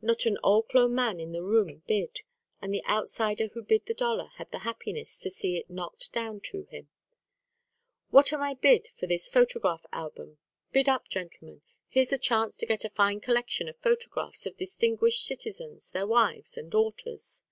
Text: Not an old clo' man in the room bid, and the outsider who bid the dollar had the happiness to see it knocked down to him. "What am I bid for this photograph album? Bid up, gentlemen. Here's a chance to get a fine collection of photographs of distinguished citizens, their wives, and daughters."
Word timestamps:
Not 0.00 0.24
an 0.24 0.38
old 0.42 0.70
clo' 0.70 0.88
man 0.88 1.20
in 1.20 1.32
the 1.32 1.42
room 1.42 1.82
bid, 1.86 2.22
and 2.62 2.72
the 2.72 2.82
outsider 2.86 3.48
who 3.48 3.62
bid 3.62 3.84
the 3.84 3.92
dollar 3.92 4.28
had 4.36 4.50
the 4.50 4.60
happiness 4.60 5.20
to 5.20 5.28
see 5.30 5.58
it 5.58 5.68
knocked 5.68 6.10
down 6.10 6.40
to 6.44 6.64
him. 6.70 6.88
"What 8.08 8.32
am 8.32 8.40
I 8.40 8.54
bid 8.54 8.88
for 8.96 9.06
this 9.06 9.28
photograph 9.28 9.84
album? 9.92 10.38
Bid 10.72 10.88
up, 10.88 11.06
gentlemen. 11.10 11.60
Here's 11.86 12.14
a 12.14 12.18
chance 12.18 12.56
to 12.56 12.66
get 12.66 12.86
a 12.86 12.88
fine 12.88 13.20
collection 13.20 13.68
of 13.68 13.76
photographs 13.76 14.46
of 14.46 14.56
distinguished 14.56 15.22
citizens, 15.26 15.90
their 15.90 16.06
wives, 16.06 16.56
and 16.56 16.70
daughters." 16.70 17.44